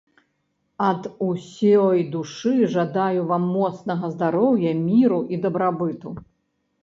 Ад 0.85 1.01
усёй 1.25 1.99
душы 2.15 2.53
жадаю 2.75 3.21
вам 3.31 3.45
моцнага 3.57 4.09
здароўя, 4.15 4.71
міру 4.89 5.19
і 5.37 5.39
дабрабыту. 5.47 6.09